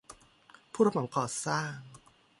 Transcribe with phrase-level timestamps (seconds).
[0.73, 1.77] ผู้รับเหมาก่อสร้าง